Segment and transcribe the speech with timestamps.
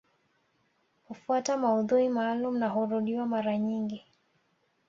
[1.07, 4.03] Hufuata maudhui maalumu na hurudiwa mara nyingi